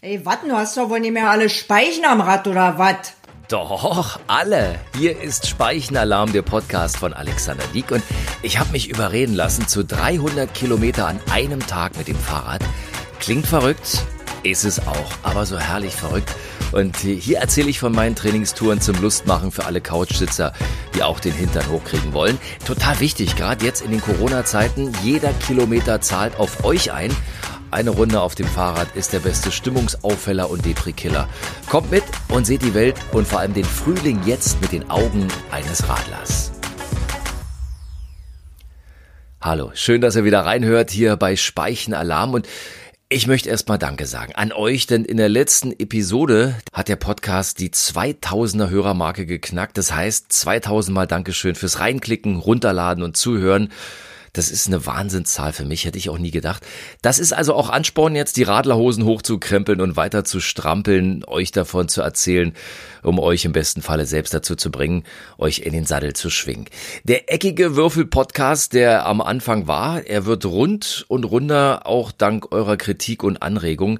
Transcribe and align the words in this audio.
Ey, 0.00 0.24
warten, 0.24 0.48
du 0.48 0.56
hast 0.56 0.76
doch 0.76 0.90
wohl 0.90 1.00
nicht 1.00 1.12
mehr 1.12 1.28
alle 1.28 1.48
Speichen 1.48 2.04
am 2.04 2.20
Rad 2.20 2.46
oder 2.46 2.78
was? 2.78 3.14
Doch, 3.48 4.20
alle. 4.28 4.78
Hier 4.96 5.20
ist 5.20 5.48
Speichenalarm, 5.48 6.32
der 6.32 6.42
Podcast 6.42 6.98
von 6.98 7.12
Alexander 7.12 7.64
Dieck. 7.74 7.90
Und 7.90 8.04
ich 8.42 8.60
habe 8.60 8.70
mich 8.70 8.88
überreden 8.88 9.34
lassen 9.34 9.66
zu 9.66 9.84
300 9.84 10.54
Kilometer 10.54 11.08
an 11.08 11.18
einem 11.32 11.58
Tag 11.58 11.98
mit 11.98 12.06
dem 12.06 12.14
Fahrrad. 12.14 12.62
Klingt 13.18 13.48
verrückt, 13.48 14.04
ist 14.44 14.62
es 14.62 14.78
auch, 14.86 15.10
aber 15.24 15.44
so 15.46 15.58
herrlich 15.58 15.96
verrückt. 15.96 16.32
Und 16.70 16.98
hier 16.98 17.38
erzähle 17.38 17.68
ich 17.68 17.80
von 17.80 17.90
meinen 17.90 18.14
Trainingstouren 18.14 18.80
zum 18.80 19.02
Lustmachen 19.02 19.50
für 19.50 19.64
alle 19.64 19.80
Couchsitzer, 19.80 20.52
die 20.94 21.02
auch 21.02 21.18
den 21.18 21.32
Hintern 21.32 21.68
hochkriegen 21.70 22.12
wollen. 22.12 22.38
Total 22.64 23.00
wichtig, 23.00 23.34
gerade 23.34 23.64
jetzt 23.64 23.82
in 23.82 23.90
den 23.90 24.00
Corona-Zeiten. 24.00 24.92
Jeder 25.02 25.32
Kilometer 25.32 26.00
zahlt 26.00 26.38
auf 26.38 26.62
euch 26.62 26.92
ein. 26.92 27.10
Eine 27.70 27.90
Runde 27.90 28.22
auf 28.22 28.34
dem 28.34 28.46
Fahrrad 28.46 28.96
ist 28.96 29.12
der 29.12 29.18
beste 29.18 29.52
Stimmungsauffäller 29.52 30.48
und 30.48 30.64
Depri-Killer. 30.64 31.28
Kommt 31.68 31.90
mit 31.90 32.02
und 32.28 32.46
seht 32.46 32.62
die 32.62 32.72
Welt 32.72 32.96
und 33.12 33.28
vor 33.28 33.40
allem 33.40 33.52
den 33.52 33.64
Frühling 33.64 34.20
jetzt 34.24 34.58
mit 34.62 34.72
den 34.72 34.88
Augen 34.88 35.28
eines 35.50 35.86
Radlers. 35.86 36.50
Hallo, 39.42 39.70
schön, 39.74 40.00
dass 40.00 40.16
ihr 40.16 40.24
wieder 40.24 40.46
reinhört 40.46 40.90
hier 40.90 41.16
bei 41.16 41.36
Speichenalarm 41.36 42.32
und 42.32 42.48
ich 43.10 43.26
möchte 43.26 43.50
erstmal 43.50 43.78
Danke 43.78 44.06
sagen 44.06 44.34
an 44.34 44.52
euch, 44.52 44.86
denn 44.86 45.04
in 45.04 45.18
der 45.18 45.28
letzten 45.28 45.72
Episode 45.72 46.54
hat 46.72 46.88
der 46.88 46.96
Podcast 46.96 47.60
die 47.60 47.68
2000er 47.68 48.70
Hörermarke 48.70 49.26
geknackt. 49.26 49.76
Das 49.76 49.92
heißt 49.92 50.32
2000 50.32 50.94
mal 50.94 51.06
Dankeschön 51.06 51.54
fürs 51.54 51.80
Reinklicken, 51.80 52.36
Runterladen 52.36 53.04
und 53.04 53.16
Zuhören. 53.16 53.70
Das 54.38 54.52
ist 54.52 54.68
eine 54.68 54.86
Wahnsinnszahl 54.86 55.52
für 55.52 55.64
mich, 55.64 55.84
hätte 55.84 55.98
ich 55.98 56.10
auch 56.10 56.18
nie 56.18 56.30
gedacht. 56.30 56.64
Das 57.02 57.18
ist 57.18 57.32
also 57.32 57.54
auch 57.54 57.70
Ansporn, 57.70 58.14
jetzt 58.14 58.36
die 58.36 58.44
Radlerhosen 58.44 59.04
hochzukrempeln 59.04 59.80
und 59.80 59.96
weiter 59.96 60.22
zu 60.22 60.38
strampeln, 60.38 61.24
euch 61.26 61.50
davon 61.50 61.88
zu 61.88 62.02
erzählen, 62.02 62.52
um 63.02 63.18
euch 63.18 63.44
im 63.44 63.50
besten 63.50 63.82
Falle 63.82 64.06
selbst 64.06 64.32
dazu 64.32 64.54
zu 64.54 64.70
bringen, 64.70 65.02
euch 65.38 65.58
in 65.58 65.72
den 65.72 65.86
Sattel 65.86 66.12
zu 66.12 66.30
schwingen. 66.30 66.66
Der 67.02 67.32
eckige 67.34 67.74
Würfel-Podcast, 67.74 68.74
der 68.74 69.06
am 69.06 69.20
Anfang 69.20 69.66
war, 69.66 70.06
er 70.06 70.24
wird 70.24 70.46
rund 70.46 71.04
und 71.08 71.24
runder, 71.24 71.88
auch 71.88 72.12
dank 72.12 72.52
eurer 72.52 72.76
Kritik 72.76 73.24
und 73.24 73.42
Anregung. 73.42 73.98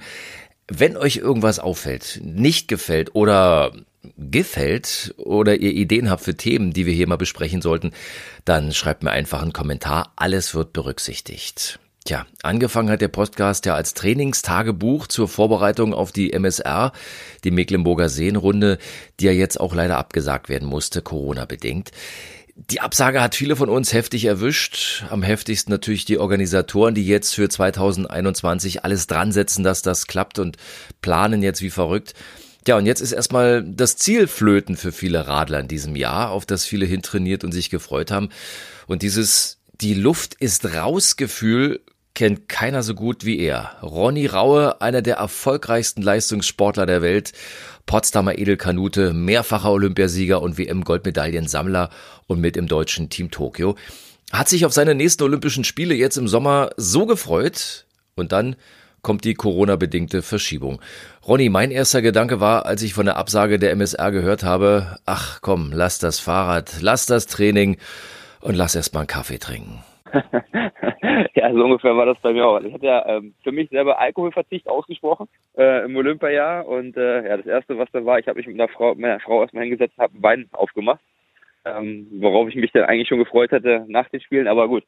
Wenn 0.71 0.99
euch 0.99 1.17
irgendwas 1.17 1.59
auffällt, 1.59 2.21
nicht 2.23 2.69
gefällt 2.69 3.15
oder 3.15 3.73
gefällt 4.17 5.15
oder 5.17 5.57
ihr 5.57 5.73
Ideen 5.73 6.11
habt 6.11 6.23
für 6.23 6.37
Themen, 6.37 6.73
die 6.73 6.87
wir 6.87 6.93
hier 6.93 7.09
mal 7.09 7.17
besprechen 7.17 7.63
sollten, 7.63 7.93
dann 8.45 8.73
schreibt 8.73 9.03
mir 9.03 9.11
einfach 9.11 9.43
einen 9.43 9.55
Kommentar. 9.55 10.13
Alles 10.17 10.55
wird 10.55 10.75
berücksichtigt. 10.75 11.81
Tja, 12.05 12.27
angefangen 12.43 12.91
hat 12.91 13.01
der 13.01 13.09
Podcast 13.09 13.67
ja 13.67 13.75
als 13.75 13.93
Trainingstagebuch 13.95 15.09
zur 15.09 15.29
Vorbereitung 15.29 15.93
auf 15.93 16.13
die 16.13 16.33
MSR, 16.33 16.93
die 17.45 17.51
Mecklenburger 17.51 18.09
Seenrunde, 18.09 18.79
die 19.21 19.27
ja 19.27 19.33
jetzt 19.33 19.59
auch 19.61 19.75
leider 19.75 19.99
abgesagt 19.99 20.49
werden 20.49 20.69
musste, 20.69 21.03
Corona 21.03 21.45
bedingt. 21.45 21.91
Die 22.67 22.81
Absage 22.81 23.23
hat 23.23 23.37
viele 23.37 23.55
von 23.55 23.69
uns 23.69 23.93
heftig 23.93 24.25
erwischt. 24.25 25.05
Am 25.11 25.23
heftigsten 25.23 25.71
natürlich 25.71 26.05
die 26.05 26.19
Organisatoren, 26.19 26.93
die 26.93 27.07
jetzt 27.07 27.37
für 27.37 27.49
2021 27.49 28.85
alles 28.85 29.07
dran 29.07 29.31
setzen, 29.31 29.63
dass 29.63 29.81
das 29.81 30.09
klappt 30.09 30.41
und 30.41 30.57
planen 31.01 31.45
jetzt 31.45 31.63
wie 31.63 31.71
verrückt. 31.71 32.15
Ja, 32.67 32.77
und 32.77 32.85
jetzt 32.85 33.01
ist 33.01 33.13
erstmal 33.13 33.63
das 33.63 33.97
Ziel 33.97 34.27
flöten 34.27 34.77
für 34.77 34.91
viele 34.91 35.29
Radler 35.29 35.61
in 35.61 35.69
diesem 35.69 35.95
Jahr, 35.95 36.31
auf 36.31 36.47
das 36.47 36.65
viele 36.65 36.85
hintrainiert 36.85 37.45
und 37.45 37.53
sich 37.53 37.71
gefreut 37.71 38.11
haben. 38.11 38.29
Und 38.89 39.03
dieses 39.03 39.59
Die 39.81 39.95
Luft 39.95 40.35
ist 40.35 40.75
raus 40.75 41.15
Gefühl 41.17 41.81
kennt 42.19 42.49
keiner 42.49 42.83
so 42.83 42.97
gut 42.97 43.25
wie 43.25 43.39
er. 43.39 43.77
Ronny 43.81 44.27
Raue, 44.27 44.81
einer 44.81 45.03
der 45.03 45.19
erfolgreichsten 45.19 46.03
Leistungssportler 46.03 46.85
der 46.85 47.01
Welt, 47.01 47.31
Potsdamer 47.87 48.39
Edelkanute, 48.39 49.13
mehrfacher 49.13 49.71
Olympiasieger 49.71 50.43
und 50.43 50.59
WM-Goldmedaillensammler 50.59 51.91
und 52.27 52.41
mit 52.41 52.57
im 52.57 52.67
deutschen 52.67 53.09
Team 53.09 53.31
Tokio, 53.31 53.77
hat 54.33 54.49
sich 54.49 54.67
auf 54.67 54.73
seine 54.73 54.97
nächsten 54.97 55.23
Olympischen 55.23 55.63
Spiele 55.63 55.95
jetzt 55.95 56.17
im 56.17 56.27
Sommer 56.27 56.71
so 56.77 57.07
gefreut 57.07 57.87
und 58.17 58.33
dann 58.33 58.57
kommt 59.03 59.23
die 59.23 59.35
Corona-bedingte 59.35 60.23
Verschiebung. 60.23 60.81
Ronny, 61.25 61.49
mein 61.51 61.71
erster 61.71 62.03
Gedanke 62.03 62.41
war, 62.41 62.67
als 62.67 62.83
ich 62.83 62.95
von 62.95 63.07
der 63.07 63.17
Absage 63.17 63.61
der 63.61 63.71
MSR 63.71 64.11
gehört 64.11 64.43
habe, 64.43 64.99
ach 65.07 65.41
komm, 65.41 65.71
lass 65.73 66.01
das 66.01 66.19
Fahrrad, 66.19 66.79
lass 66.81 67.07
das 67.07 67.29
Training 67.29 67.77
und 68.41 68.57
lass 68.57 68.75
erst 68.75 68.93
mal 68.93 69.01
einen 69.03 69.07
Kaffee 69.07 69.39
trinken. 69.39 69.85
ja, 71.35 71.53
so 71.53 71.65
ungefähr 71.65 71.97
war 71.97 72.07
das 72.07 72.19
bei 72.21 72.33
mir 72.33 72.47
auch. 72.47 72.61
Ich 72.61 72.73
hatte 72.73 72.87
ja 72.87 73.07
ähm, 73.07 73.35
für 73.43 73.53
mich 73.53 73.69
selber 73.71 73.99
Alkoholverzicht 73.99 74.69
ausgesprochen 74.69 75.29
äh, 75.57 75.85
im 75.85 75.97
Olympiajahr 75.97 76.67
und 76.67 76.97
äh, 76.97 77.29
ja, 77.29 77.37
das 77.37 77.47
erste, 77.47 77.79
was 77.79 77.91
da 77.93 78.05
war, 78.05 78.19
ich 78.19 78.27
habe 78.27 78.39
mich 78.39 78.47
mit 78.47 78.61
einer 78.61 78.69
Frau, 78.69 78.95
mit 78.95 79.05
einer 79.05 79.21
Frau 79.21 79.43
erstmal 79.43 79.65
hingesetzt, 79.65 79.97
habe 79.99 80.13
Wein 80.21 80.49
aufgemacht, 80.53 81.01
ähm, 81.65 82.07
worauf 82.21 82.49
ich 82.49 82.57
mich 82.57 82.73
dann 82.73 82.85
eigentlich 82.85 83.09
schon 83.09 83.19
gefreut 83.19 83.51
hätte 83.51 83.85
nach 83.89 84.09
den 84.09 84.21
Spielen, 84.21 84.49
aber 84.49 84.69
gut. 84.69 84.85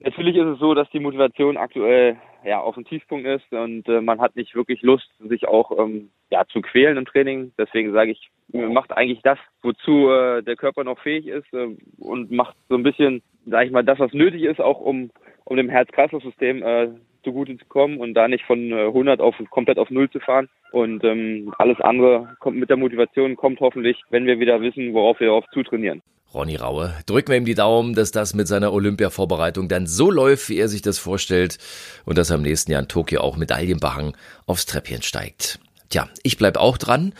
Natürlich 0.00 0.36
ist 0.36 0.46
es 0.46 0.58
so, 0.58 0.74
dass 0.74 0.88
die 0.90 1.00
Motivation 1.00 1.56
aktuell 1.56 2.16
ja 2.44 2.60
auf 2.60 2.74
dem 2.74 2.86
Tiefpunkt 2.86 3.26
ist 3.26 3.52
und 3.52 3.86
äh, 3.88 4.00
man 4.00 4.20
hat 4.20 4.34
nicht 4.34 4.54
wirklich 4.54 4.80
Lust, 4.82 5.10
sich 5.18 5.46
auch 5.46 5.78
ähm, 5.78 6.10
ja 6.30 6.44
zu 6.46 6.62
quälen 6.62 6.96
im 6.96 7.04
Training. 7.04 7.52
Deswegen 7.58 7.92
sage 7.92 8.12
ich, 8.12 8.30
macht 8.48 8.92
eigentlich 8.96 9.20
das, 9.22 9.38
wozu 9.62 10.08
äh, 10.08 10.42
der 10.42 10.56
Körper 10.56 10.84
noch 10.84 10.98
fähig 11.00 11.26
ist 11.26 11.52
äh, 11.52 11.76
und 11.98 12.30
macht 12.30 12.56
so 12.70 12.76
ein 12.76 12.82
bisschen, 12.82 13.22
sage 13.44 13.66
ich 13.66 13.72
mal, 13.72 13.84
das, 13.84 13.98
was 13.98 14.14
nötig 14.14 14.44
ist, 14.44 14.60
auch 14.60 14.80
um 14.80 15.10
um 15.50 15.56
dem 15.56 15.68
Herz-Kreislauf-System 15.68 16.62
äh, 16.62 16.88
zugute 17.24 17.58
zu 17.58 17.64
kommen 17.66 17.98
und 17.98 18.14
da 18.14 18.28
nicht 18.28 18.44
von 18.44 18.70
äh, 18.70 18.86
100 18.86 19.20
auf 19.20 19.34
komplett 19.50 19.78
auf 19.78 19.90
Null 19.90 20.08
zu 20.08 20.20
fahren. 20.20 20.48
Und 20.70 21.02
ähm, 21.02 21.52
alles 21.58 21.80
andere 21.80 22.36
kommt 22.38 22.56
mit 22.56 22.70
der 22.70 22.76
Motivation, 22.76 23.36
kommt 23.36 23.58
hoffentlich, 23.58 24.00
wenn 24.10 24.26
wir 24.26 24.38
wieder 24.38 24.60
wissen, 24.60 24.94
worauf 24.94 25.18
wir 25.18 25.32
auf 25.32 25.44
zutrainieren. 25.52 26.02
Ronny 26.32 26.56
Raue. 26.56 26.94
Drücken 27.06 27.30
wir 27.30 27.36
ihm 27.38 27.44
die 27.44 27.54
Daumen, 27.54 27.94
dass 27.94 28.12
das 28.12 28.34
mit 28.34 28.46
seiner 28.46 28.72
Olympia-Vorbereitung 28.72 29.68
dann 29.68 29.86
so 29.86 30.10
läuft, 30.10 30.48
wie 30.48 30.58
er 30.58 30.68
sich 30.68 30.82
das 30.82 30.98
vorstellt 30.98 31.58
und 32.04 32.16
dass 32.18 32.30
er 32.30 32.36
im 32.36 32.42
nächsten 32.42 32.70
Jahr 32.70 32.82
in 32.82 32.88
Tokio 32.88 33.20
auch 33.20 33.36
Medaillenbehang 33.36 34.16
aufs 34.46 34.66
Treppchen 34.66 35.02
steigt. 35.02 35.58
Tja, 35.88 36.08
ich 36.22 36.36
bleib 36.36 36.56
auch 36.56 36.78
dran. 36.78 37.12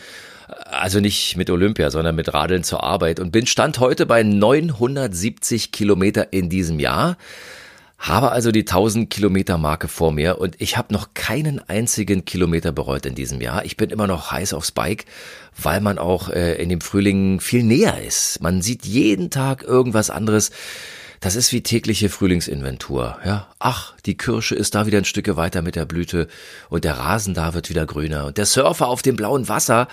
Also 0.65 0.99
nicht 0.99 1.37
mit 1.37 1.49
Olympia, 1.49 1.91
sondern 1.91 2.15
mit 2.15 2.33
Radeln 2.33 2.63
zur 2.63 2.83
Arbeit 2.83 3.19
und 3.19 3.31
bin 3.31 3.45
Stand 3.45 3.79
heute 3.79 4.05
bei 4.05 4.23
970 4.23 5.71
Kilometer 5.71 6.33
in 6.33 6.49
diesem 6.49 6.79
Jahr. 6.79 7.17
Habe 8.01 8.31
also 8.31 8.51
die 8.51 8.61
1000 8.61 9.11
Kilometer 9.11 9.59
Marke 9.59 9.87
vor 9.87 10.11
mir 10.11 10.39
und 10.39 10.55
ich 10.59 10.75
habe 10.75 10.91
noch 10.91 11.13
keinen 11.13 11.59
einzigen 11.69 12.25
Kilometer 12.25 12.71
bereut 12.71 13.05
in 13.05 13.13
diesem 13.13 13.41
Jahr. 13.41 13.63
Ich 13.63 13.77
bin 13.77 13.91
immer 13.91 14.07
noch 14.07 14.31
heiß 14.31 14.55
aufs 14.55 14.71
Bike, 14.71 15.05
weil 15.55 15.81
man 15.81 15.99
auch 15.99 16.29
äh, 16.29 16.55
in 16.55 16.69
dem 16.69 16.81
Frühling 16.81 17.39
viel 17.39 17.61
näher 17.61 18.01
ist. 18.01 18.41
Man 18.41 18.63
sieht 18.63 18.87
jeden 18.87 19.29
Tag 19.29 19.61
irgendwas 19.61 20.09
anderes. 20.09 20.49
Das 21.19 21.35
ist 21.35 21.53
wie 21.53 21.61
tägliche 21.61 22.09
Frühlingsinventur. 22.09 23.19
Ja, 23.23 23.47
ach, 23.59 23.93
die 24.07 24.17
Kirsche 24.17 24.55
ist 24.55 24.73
da 24.73 24.87
wieder 24.87 24.97
ein 24.97 25.05
Stücke 25.05 25.37
weiter 25.37 25.61
mit 25.61 25.75
der 25.75 25.85
Blüte 25.85 26.27
und 26.69 26.83
der 26.83 26.97
Rasen 26.97 27.35
da 27.35 27.53
wird 27.53 27.69
wieder 27.69 27.85
grüner 27.85 28.25
und 28.25 28.39
der 28.39 28.47
Surfer 28.47 28.87
auf 28.87 29.03
dem 29.03 29.15
blauen 29.15 29.47
Wasser. 29.47 29.87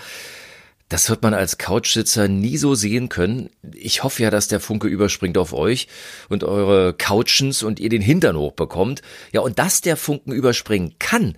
Das 0.89 1.07
wird 1.07 1.21
man 1.21 1.35
als 1.35 1.59
Couchsitzer 1.59 2.27
nie 2.27 2.57
so 2.57 2.73
sehen 2.73 3.09
können. 3.09 3.51
Ich 3.73 4.03
hoffe 4.03 4.23
ja, 4.23 4.31
dass 4.31 4.47
der 4.47 4.59
Funke 4.59 4.87
überspringt 4.87 5.37
auf 5.37 5.53
euch 5.53 5.87
und 6.29 6.43
eure 6.43 6.93
Couchens 6.93 7.61
und 7.61 7.79
ihr 7.79 7.89
den 7.89 8.01
Hintern 8.01 8.35
hochbekommt. 8.35 9.03
Ja, 9.31 9.41
und 9.41 9.59
dass 9.59 9.81
der 9.81 9.97
Funken 9.97 10.31
überspringen 10.31 10.95
kann, 10.97 11.35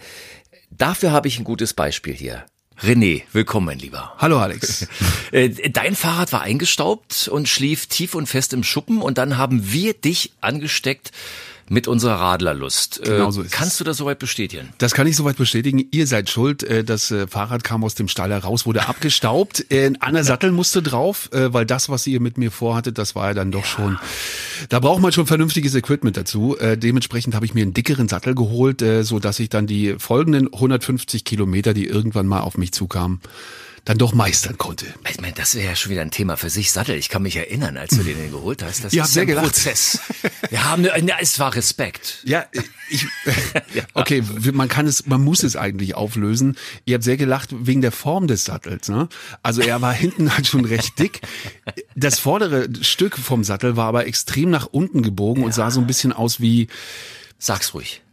dafür 0.69 1.11
habe 1.11 1.27
ich 1.27 1.37
ein 1.37 1.43
gutes 1.43 1.73
Beispiel 1.73 2.13
hier. 2.13 2.45
René, 2.79 3.23
willkommen, 3.33 3.67
mein 3.67 3.79
Lieber. 3.79 4.13
Hallo, 4.17 4.39
Alex. 4.39 4.87
Äh, 5.33 5.69
dein 5.69 5.95
Fahrrad 5.95 6.33
war 6.33 6.41
eingestaubt 6.41 7.29
und 7.29 7.47
schlief 7.47 7.85
tief 7.87 8.15
und 8.15 8.27
fest 8.27 8.51
im 8.51 8.65
Schuppen 8.65 9.01
und 9.01 9.17
dann 9.17 9.37
haben 9.37 9.71
wir 9.71 9.93
dich 9.93 10.33
angesteckt 10.41 11.11
mit 11.71 11.87
unserer 11.87 12.15
Radlerlust. 12.15 13.01
Genau 13.03 13.31
so 13.31 13.41
ist 13.41 13.51
Kannst 13.53 13.73
es. 13.73 13.77
du 13.77 13.83
das 13.85 13.95
soweit 13.95 14.19
bestätigen? 14.19 14.69
Das 14.77 14.93
kann 14.93 15.07
ich 15.07 15.15
soweit 15.15 15.37
bestätigen. 15.37 15.87
Ihr 15.91 16.05
seid 16.05 16.29
schuld. 16.29 16.63
Äh, 16.63 16.83
Das 16.83 17.11
äh, 17.11 17.27
Fahrrad 17.27 17.63
kam 17.63 17.83
aus 17.85 17.95
dem 17.95 18.09
Stall 18.09 18.31
heraus, 18.31 18.65
wurde 18.65 18.87
abgestaubt. 18.87 19.65
Äh, 19.71 19.93
Anna 20.01 20.23
Sattel 20.23 20.51
musste 20.51 20.81
drauf, 20.81 21.29
äh, 21.31 21.53
weil 21.53 21.65
das, 21.65 21.87
was 21.87 22.05
ihr 22.05 22.19
mit 22.19 22.37
mir 22.37 22.51
vorhattet, 22.51 22.97
das 22.97 23.15
war 23.15 23.29
ja 23.29 23.33
dann 23.33 23.51
doch 23.51 23.63
schon. 23.63 23.97
Da 24.67 24.79
braucht 24.79 25.01
man 25.01 25.13
schon 25.13 25.25
vernünftiges 25.27 25.73
Equipment 25.75 26.17
dazu. 26.17 26.57
Äh, 26.59 26.77
Dementsprechend 26.77 27.35
habe 27.35 27.45
ich 27.45 27.53
mir 27.53 27.61
einen 27.61 27.73
dickeren 27.73 28.09
Sattel 28.09 28.35
geholt, 28.35 28.81
äh, 28.81 29.03
so 29.03 29.19
dass 29.19 29.39
ich 29.39 29.47
dann 29.49 29.65
die 29.65 29.95
folgenden 29.97 30.51
150 30.51 31.23
Kilometer, 31.23 31.73
die 31.73 31.85
irgendwann 31.87 32.27
mal 32.27 32.41
auf 32.41 32.57
mich 32.57 32.73
zukamen, 32.73 33.21
dann 33.85 33.97
doch 33.97 34.13
meistern 34.13 34.57
konnte. 34.57 34.85
Ich 35.09 35.19
meine, 35.19 35.33
das 35.33 35.55
wäre 35.55 35.69
ja 35.69 35.75
schon 35.75 35.91
wieder 35.91 36.01
ein 36.01 36.11
Thema 36.11 36.37
für 36.37 36.51
sich. 36.51 36.71
Sattel, 36.71 36.95
ich 36.95 37.09
kann 37.09 37.23
mich 37.23 37.35
erinnern, 37.35 37.77
als 37.77 37.97
du 37.97 38.03
den 38.03 38.31
geholt 38.31 38.61
hast. 38.61 38.83
Das 38.83 38.93
Ihr 38.93 38.97
ist 38.97 39.05
habt 39.05 39.13
sehr 39.13 39.23
ein 39.23 39.27
gelacht. 39.27 39.45
Prozess. 39.45 39.99
Wir 40.49 40.65
haben, 40.65 40.87
eine, 40.87 41.05
ne, 41.05 41.13
es 41.19 41.39
war 41.39 41.55
Respekt. 41.55 42.21
Ja, 42.23 42.45
ich, 42.89 43.07
okay, 43.93 44.23
man 44.53 44.67
kann 44.67 44.85
es, 44.85 45.07
man 45.07 45.23
muss 45.23 45.41
es 45.43 45.55
eigentlich 45.55 45.95
auflösen. 45.95 46.57
Ihr 46.85 46.95
habt 46.95 47.03
sehr 47.03 47.17
gelacht 47.17 47.49
wegen 47.51 47.81
der 47.81 47.91
Form 47.91 48.27
des 48.27 48.45
Sattels, 48.45 48.87
ne? 48.89 49.09
Also 49.41 49.61
er 49.61 49.81
war 49.81 49.93
hinten 49.93 50.35
halt 50.35 50.45
schon 50.45 50.65
recht 50.65 50.99
dick. 50.99 51.21
Das 51.95 52.19
vordere 52.19 52.69
Stück 52.81 53.17
vom 53.17 53.43
Sattel 53.43 53.77
war 53.77 53.87
aber 53.87 54.05
extrem 54.05 54.51
nach 54.51 54.67
unten 54.67 55.01
gebogen 55.01 55.43
und 55.43 55.53
sah 55.53 55.71
so 55.71 55.79
ein 55.79 55.87
bisschen 55.87 56.13
aus 56.13 56.39
wie, 56.39 56.67
Sag's 57.39 57.73
ruhig. 57.73 58.03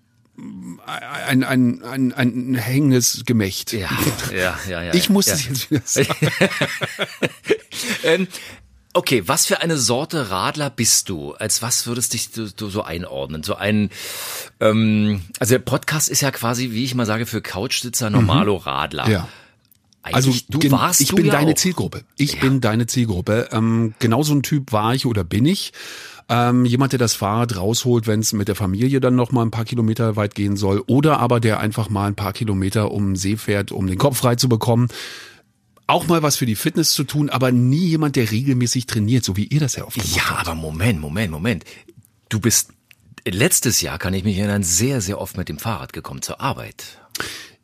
Ein, 0.87 1.45
ein, 1.45 1.83
ein, 1.83 2.13
ein 2.13 2.55
hängendes 2.55 3.25
Gemächt. 3.27 3.73
Ja, 3.73 3.89
ja, 4.33 4.59
ja, 4.69 4.83
ja. 4.83 4.95
Ich 4.95 5.11
muss 5.11 5.27
ja. 5.27 5.35
es 5.35 5.47
jetzt 5.47 5.71
wieder 5.71 5.83
sagen. 5.85 6.15
ähm, 8.05 8.29
okay, 8.95 9.23
was 9.27 9.47
für 9.47 9.61
eine 9.61 9.77
Sorte 9.77 10.31
Radler 10.31 10.71
bist 10.71 11.09
du? 11.09 11.33
Als 11.35 11.63
was 11.63 11.87
würdest 11.87 12.15
dich 12.15 12.31
du, 12.31 12.51
du 12.51 12.69
so 12.71 12.83
einordnen? 12.83 13.43
So 13.43 13.57
ein, 13.57 13.91
ähm, 14.61 15.23
also 15.39 15.55
der 15.55 15.59
Podcast 15.61 16.09
ist 16.09 16.21
ja 16.21 16.31
quasi, 16.31 16.71
wie 16.71 16.85
ich 16.85 16.95
mal 16.95 17.07
sage, 17.07 17.27
für 17.27 17.43
Couchsitzer 17.43 18.11
normalo 18.11 18.57
Radler. 18.57 19.07
Mhm. 19.07 19.13
Ja. 19.13 19.29
Also 20.03 20.33
du 20.49 20.59
gen- 20.59 20.73
warst 20.73 21.01
ich 21.01 21.09
du 21.09 21.17
bin 21.17 21.27
ja 21.27 21.33
deine 21.33 21.51
auch. 21.53 21.57
Zielgruppe. 21.57 22.05
Ich 22.17 22.35
Ja. 22.35 22.41
bin 22.41 22.61
deine 22.61 22.87
Zielgruppe. 22.87 23.49
Ähm, 23.53 23.95
genau 23.99 24.23
so 24.23 24.35
ein 24.35 24.43
Typ 24.43 24.73
war 24.73 24.95
ich 24.95 25.05
oder 25.05 25.25
bin 25.25 25.45
ich. 25.45 25.73
Ähm, 26.31 26.67
jemand, 26.67 26.93
der 26.93 26.99
das 26.99 27.15
Fahrrad 27.15 27.57
rausholt, 27.57 28.07
wenn 28.07 28.21
es 28.21 28.35
mit 28.35 28.49
der 28.49 28.55
Familie 28.55 29.01
dann 29.01 29.15
noch 29.15 29.33
mal 29.33 29.43
ein 29.43 29.51
paar 29.51 29.65
Kilometer 29.65 30.17
weit 30.17 30.35
gehen 30.35 30.57
soll, 30.57 30.83
oder 30.87 31.21
aber 31.21 31.41
der 31.41 31.61
einfach 31.61 31.89
mal 31.89 32.07
ein 32.07 32.17
paar 32.17 32.35
Kilometer 32.35 32.91
um 32.93 33.11
den 33.11 33.17
See 33.17 33.37
fährt, 33.37 33.73
um 33.73 33.87
den 33.87 33.97
Kopf 33.97 34.19
frei 34.19 34.37
zu 34.37 34.49
bekommen. 34.49 34.89
Auch 35.87 36.07
mal 36.07 36.23
was 36.23 36.37
für 36.37 36.45
die 36.45 36.55
Fitness 36.55 36.93
zu 36.93 37.05
tun, 37.05 37.31
aber 37.31 37.51
nie 37.51 37.87
jemand, 37.87 38.17
der 38.17 38.31
regelmäßig 38.31 38.85
trainiert, 38.85 39.25
so 39.25 39.39
wie 39.39 39.45
ihr 39.45 39.61
das 39.61 39.77
ja 39.77 39.85
oft 39.85 39.95
gemacht 39.95 40.17
Ja, 40.17 40.37
aber 40.37 40.55
Moment, 40.55 41.01
Moment, 41.01 41.31
Moment. 41.31 41.65
Du 42.29 42.41
bist 42.41 42.73
letztes 43.27 43.81
Jahr, 43.81 43.99
kann 43.99 44.13
ich 44.13 44.25
mich 44.25 44.37
erinnern, 44.37 44.63
sehr, 44.63 45.01
sehr 45.01 45.19
oft 45.19 45.39
mit 45.39 45.49
dem 45.49 45.59
Fahrrad 45.59 45.95
gekommen 45.95 46.21
zur 46.21 46.43
Arbeit. 46.43 46.99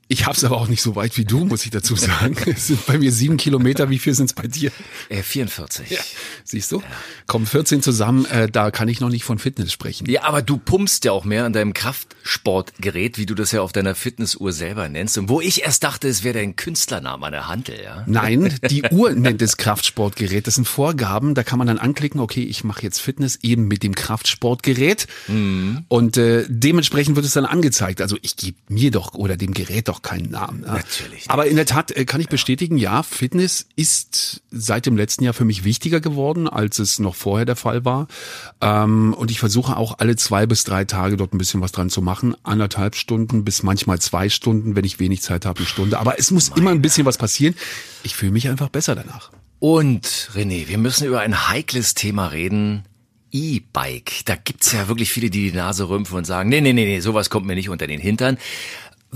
Ich 0.09 0.27
hab's 0.27 0.45
aber 0.45 0.59
auch 0.59 0.69
nicht 0.69 0.83
so 0.83 0.97
weit 0.97 1.17
wie 1.17 1.25
du, 1.25 1.45
muss 1.45 1.65
ich 1.65 1.71
dazu 1.71 1.97
sagen. 1.97 2.37
Es 2.47 2.67
sind 2.67 2.85
bei 2.87 2.99
mir 2.99 3.11
sieben 3.11 3.37
Kilometer. 3.37 3.89
Wie 3.91 3.99
viel 3.99 4.15
sind's 4.15 4.35
bei 4.35 4.47
dir? 4.47 4.71
Äh, 5.09 5.23
44. 5.23 5.99
Siehst 6.45 6.73
du? 6.73 6.83
Kommen 7.27 7.47
14 7.47 7.83
zusammen. 7.83 8.27
Äh, 8.27 8.49
da 8.51 8.71
kann 8.71 8.89
ich 8.89 9.01
noch 9.01 9.09
nicht 9.09 9.25
von 9.25 9.39
Fitness 9.39 9.73
sprechen. 9.73 10.09
Ja, 10.09 10.25
aber 10.25 10.43
du 10.43 10.59
pumpst 10.59 11.05
ja 11.05 11.13
auch 11.13 11.25
mehr 11.25 11.45
an 11.45 11.53
deinem 11.53 11.73
Kraftsportgerät, 11.73 13.17
wie 13.19 13.27
du 13.27 13.35
das 13.35 13.53
ja 13.53 13.63
auf 13.63 13.73
deiner 13.73 13.95
Fitnessuhr 13.95 14.53
selber 14.53 14.89
nennst. 14.89 15.17
Und 15.17 15.29
wo 15.29 15.41
ich 15.41 15.63
erst 15.63 15.85
dachte, 15.85 16.09
es 16.09 16.23
wäre 16.23 16.35
dein 16.35 16.57
Künstlername 16.57 17.27
an 17.27 17.33
der 17.33 17.49
Hantel, 17.49 17.81
ja. 17.83 18.05
Nein, 18.07 18.55
die 18.71 18.83
Uhr 18.91 19.13
nennt 19.13 19.41
es 19.41 19.57
Kraftsportgerät. 19.57 20.47
Das 20.47 20.57
sind 20.57 20.69
Vorgaben, 20.69 21.35
da 21.35 21.43
kann 21.43 21.59
man 21.59 21.67
dann 21.67 21.79
anklicken, 21.79 22.21
okay, 22.21 22.43
ich 22.43 22.63
mache 22.63 22.83
jetzt 22.83 23.01
Fitness 23.01 23.39
eben 23.43 23.69
mit 23.69 23.83
dem 23.83 23.95
Kraftsportgerät. 23.95 25.07
Und 25.89 26.17
äh, 26.17 26.45
dementsprechend 26.49 27.17
wird 27.17 27.27
es 27.27 27.33
dann 27.33 27.47
angezeigt. 27.47 28.01
Also 28.01 28.17
ich 28.23 28.37
gebe 28.37 28.59
mir 28.69 28.91
doch 28.91 29.15
oder 29.15 29.37
dem 29.37 29.55
Gerät 29.55 29.89
doch 29.89 29.94
keinen 30.03 30.31
Namen. 30.31 30.61
Ne? 30.61 30.69
Natürlich 30.69 31.13
nicht. 31.13 31.31
Aber 31.31 31.47
in 31.47 31.57
der 31.57 31.67
Tat 31.67 31.91
äh, 31.91 32.05
kann 32.05 32.21
ich 32.21 32.29
bestätigen, 32.29 32.79
ja, 32.79 33.03
Fitness 33.03 33.67
ist 33.77 34.43
seit 34.51 34.87
dem 34.87 34.97
letzten 34.97 35.25
Jahr 35.25 35.35
für 35.35 35.45
mich 35.45 35.65
wichtiger 35.65 36.01
geworden, 36.01 36.49
als 36.49 36.79
es 36.79 36.99
noch 36.99 37.15
vorher 37.15 37.45
der 37.45 37.57
Fall 37.57 37.85
war. 37.85 38.09
Ähm, 38.61 39.15
und 39.15 39.31
ich 39.31 39.39
versuche 39.39 39.77
auch 39.77 39.99
alle 39.99 40.17
zwei 40.17 40.47
bis 40.47 40.65
drei 40.65 40.85
Tage 40.85 41.17
dort 41.17 41.35
ein 41.35 41.39
bisschen 41.39 41.61
was 41.61 41.73
dran 41.73 41.91
zu 41.91 42.03
machen. 42.03 42.37
Anderthalb 42.43 42.97
Stunden 42.97 43.45
bis 43.45 43.63
manchmal 43.63 44.01
zwei 44.01 44.29
Stunden, 44.29 44.77
wenn 44.77 44.85
ich 44.85 45.01
wenig 45.01 45.23
Zeit 45.23 45.47
habe, 45.47 45.59
eine 45.59 45.67
Stunde. 45.67 45.99
Aber 45.99 46.19
es 46.19 46.31
muss 46.31 46.49
immer 46.49 46.71
ein 46.71 46.83
bisschen 46.83 47.07
was 47.07 47.19
passieren. 47.19 47.55
Ich 48.03 48.15
fühle 48.15 48.33
mich 48.33 48.49
einfach 48.49 48.69
besser 48.69 48.95
danach. 48.95 49.31
Und 49.59 50.07
René, 50.35 50.69
wir 50.69 50.79
müssen 50.79 51.07
über 51.07 51.21
ein 51.21 51.49
heikles 51.49 51.95
Thema 51.95 52.27
reden. 52.27 52.85
E-Bike. 53.35 54.25
Da 54.27 54.37
gibt's 54.37 54.71
ja 54.73 54.87
wirklich 54.87 55.11
viele, 55.11 55.29
die 55.29 55.51
die 55.51 55.57
Nase 55.57 55.89
rümpfen 55.89 56.17
und 56.17 56.25
sagen, 56.25 56.49
nee, 56.49 56.61
nee, 56.61 56.73
nee, 56.73 56.85
nee, 56.85 57.01
sowas 57.01 57.31
kommt 57.31 57.47
mir 57.47 57.57
nicht 57.57 57.69
unter 57.69 57.89
den 57.89 57.99
Hintern. 57.99 58.39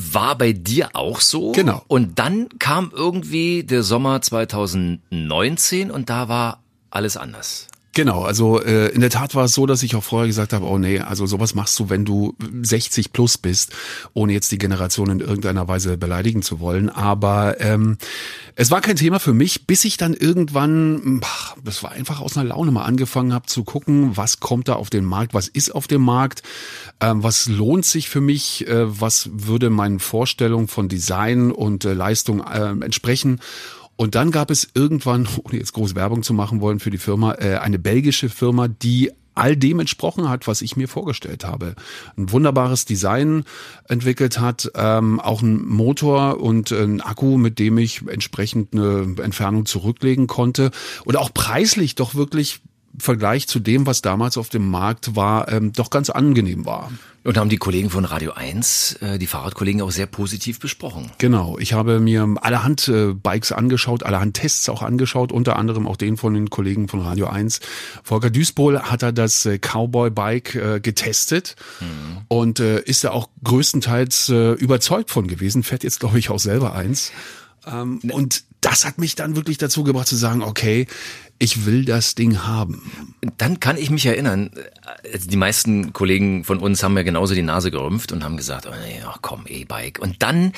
War 0.01 0.39
bei 0.39 0.53
dir 0.53 0.91
auch 0.93 1.21
so? 1.21 1.51
Genau. 1.51 1.83
Und 1.89 2.21
dann 2.21 2.49
kam 2.61 2.93
irgendwie 2.95 3.65
der 3.65 3.83
Sommer 3.83 4.23
2019 4.23 5.91
und 5.91 6.09
da 6.09 6.29
war 6.29 6.61
alles 6.91 7.17
anders. 7.17 7.67
Genau, 7.95 8.23
also 8.23 8.63
äh, 8.63 8.89
in 8.89 9.01
der 9.01 9.11
Tat 9.11 9.35
war 9.35 9.47
es 9.47 9.55
so, 9.55 9.67
dass 9.67 9.83
ich 9.83 9.97
auch 9.97 10.05
vorher 10.05 10.29
gesagt 10.29 10.53
habe, 10.53 10.67
oh 10.67 10.79
nee, 10.79 11.01
also 11.01 11.27
sowas 11.27 11.55
machst 11.55 11.79
du, 11.81 11.91
wenn 11.91 12.05
du 12.05 12.35
60 12.63 13.13
plus 13.13 13.39
bist, 13.39 13.75
ohne 14.15 14.35
jetzt 14.35 14.53
die 14.53 14.59
Generation 14.59 15.11
in 15.11 15.21
irgendeiner 15.21 15.67
Weise 15.67 15.97
beleidigen 15.97 16.43
zu 16.43 16.61
wollen. 16.61 16.91
Aber 16.91 17.61
ähm, 17.61 17.97
es 18.55 18.71
war 18.71 18.83
kein 18.83 18.97
Thema 18.97 19.19
für 19.19 19.33
mich, 19.33 19.67
bis 19.67 19.85
ich 19.85 19.97
dann 19.97 20.15
irgendwann, 20.15 21.21
ach, 21.25 21.57
das 21.65 21.83
war 21.83 21.93
einfach 21.93 22.21
aus 22.21 22.37
einer 22.37 22.51
Laune 22.51 22.71
mal 22.71 22.85
angefangen 22.85 23.33
habe 23.33 23.47
zu 23.47 23.65
gucken, 23.65 24.17
was 24.17 24.39
kommt 24.39 24.69
da 24.69 24.75
auf 24.75 24.91
den 24.91 25.05
Markt, 25.05 25.35
was 25.35 25.49
ist 25.49 25.75
auf 25.75 25.89
dem 25.89 26.03
Markt, 26.03 26.43
ähm, 27.01 27.23
was 27.23 27.49
lohnt 27.49 27.85
sich 27.85 28.09
für 28.09 28.21
mich, 28.21 28.69
äh, 28.69 29.01
was 29.01 29.31
würde 29.33 29.71
meinen 29.71 29.99
Vorstellungen 29.99 30.69
von 30.69 30.89
Design 30.89 31.51
und 31.51 31.85
äh, 31.85 31.95
Leistung 31.95 32.45
äh, 32.45 32.71
entsprechen. 32.85 33.41
Und 33.99 34.15
dann 34.15 34.31
gab 34.31 34.51
es 34.51 34.69
irgendwann, 34.75 35.29
ohne 35.45 35.59
jetzt 35.59 35.75
groß 35.75 35.95
Werbung 35.95 36.23
zu 36.23 36.33
machen 36.33 36.61
wollen 36.63 36.81
für 36.81 36.91
die 36.91 36.99
Firma, 36.99 37.35
äh, 37.35 37.57
eine 37.57 37.79
belgische 37.79 38.31
Firma, 38.31 38.69
die 38.69 39.11
all 39.35 39.57
dem 39.57 39.79
entsprochen 39.81 40.29
hat, 40.29 40.47
was 40.47 40.63
ich 40.63 40.77
mir 40.77 40.89
vorgestellt 40.89 41.45
habe. 41.45 41.75
Ein 42.17 42.33
wunderbares 42.33 42.85
Design 42.85 43.45
entwickelt 43.89 44.41
hat, 44.41 44.71
ähm, 44.75 45.21
auch 45.21 45.43
ein 45.43 45.65
Motor 45.65 46.41
und 46.41 46.73
ein 46.73 47.01
Akku, 47.01 47.39
mit 47.39 47.59
dem 47.59 47.79
ich 47.79 48.03
entsprechend 48.09 48.73
eine 48.73 49.15
Entfernung 49.23 49.65
zurücklegen 49.65 50.27
konnte 50.27 50.71
und 51.05 51.17
auch 51.17 51.33
preislich 51.33 51.95
doch 51.95 52.15
wirklich 52.15 52.61
Vergleich 52.99 53.49
zu 53.49 53.61
dem, 53.61 53.87
was 53.87 54.03
damals 54.03 54.37
auf 54.37 54.49
dem 54.49 54.69
Markt 54.71 55.17
war, 55.17 55.51
ähm, 55.51 55.73
doch 55.73 55.91
ganz 55.91 56.11
angenehm 56.11 56.67
war. 56.67 56.91
Und 57.25 57.37
haben 57.37 57.51
die 57.51 57.59
Kollegen 57.59 57.91
von 57.91 58.05
Radio 58.05 58.33
1, 58.33 58.99
äh, 59.01 59.19
die 59.19 59.27
Fahrradkollegen, 59.27 59.83
auch 59.83 59.91
sehr 59.91 60.07
positiv 60.07 60.61
besprochen. 60.61 61.11
Genau, 61.19 61.59
ich 61.59 61.75
habe 61.75 62.01
mir 62.01 62.27
allerhand 62.41 62.89
äh, 62.89 63.13
Bikes 63.13 63.53
angeschaut, 63.53 64.03
allerhand 64.03 64.35
Tests 64.35 64.69
auch 64.69 64.83
angeschaut, 64.83 65.33
unter 65.33 65.57
anderem 65.57 65.87
auch 65.87 65.97
den 65.97 66.17
von 66.17 66.33
den 66.33 66.49
Kollegen 66.49 66.89
von 66.89 67.01
Radio 67.01 67.27
1. 67.27 67.61
Volker 68.03 68.31
Duisbol 68.31 68.81
hat 68.81 69.03
er 69.03 69.13
das 69.13 69.45
äh, 69.45 69.59
Cowboy-Bike 69.59 70.55
äh, 70.55 70.81
getestet 70.81 71.57
und 72.29 72.61
äh, 72.61 72.81
ist 72.81 73.05
da 73.05 73.11
auch 73.11 73.29
größtenteils 73.45 74.31
äh, 74.31 74.53
überzeugt 74.53 75.11
von 75.11 75.27
gewesen, 75.27 75.63
fährt 75.63 75.85
jetzt 75.85 76.01
glaube 76.01 76.19
ich 76.19 76.31
auch 76.31 76.39
selber 76.39 76.75
eins. 76.75 77.13
Ähm, 77.67 78.01
und 78.11 78.45
das 78.61 78.85
hat 78.85 78.99
mich 78.99 79.15
dann 79.15 79.37
wirklich 79.37 79.59
dazu 79.59 79.85
gebracht 79.85 80.09
zu 80.09 80.17
sagen, 80.17 80.43
okay, 80.43 80.87
ich 81.39 81.67
will 81.67 81.85
das 81.85 82.15
Ding 82.15 82.45
haben. 82.45 83.15
Dann 83.37 83.61
kann 83.61 83.77
ich 83.77 83.91
mich 83.91 84.07
erinnern, 84.07 84.51
äh, 85.05 85.19
die 85.19 85.37
meisten 85.37 85.93
Kollegen 85.93 86.43
von 86.45 86.59
uns 86.59 86.83
haben 86.83 86.97
ja 86.97 87.05
genauso 87.05 87.35
die 87.35 87.43
Nase 87.43 87.71
gerümpft 87.71 88.11
und 88.11 88.25
haben 88.25 88.37
gesagt, 88.37 88.67
oh 88.67 88.75
nee, 88.85 89.01
ach 89.07 89.19
komm, 89.23 89.45
E-Bike. 89.47 90.01
Und 90.01 90.23
dann 90.23 90.53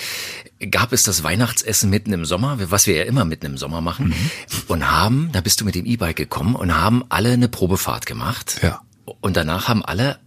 gab 0.71 0.93
es 0.93 1.03
das 1.03 1.23
Weihnachtsessen 1.23 1.91
mitten 1.91 2.13
im 2.13 2.25
Sommer, 2.25 2.59
was 2.71 2.87
wir 2.87 2.97
ja 2.97 3.05
immer 3.05 3.25
mitten 3.25 3.47
im 3.47 3.59
Sommer 3.59 3.83
machen, 3.83 4.15
und 4.69 4.91
haben, 4.91 5.31
da 5.33 5.43
bist 5.43 5.61
du 5.61 5.65
mit 5.65 5.75
dem 5.75 5.85
E-Bike 5.85 6.17
gekommen 6.17 6.55
und 6.55 6.75
haben 6.75 7.05
alle 7.11 7.33
eine 7.33 7.49
Probefahrt 7.49 8.07
gemacht. 8.07 8.61
Ja. 8.63 8.81
Und 9.21 9.37
danach 9.37 9.69
haben 9.69 9.85
alle 9.85 10.19